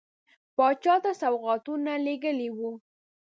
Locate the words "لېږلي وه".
2.05-2.71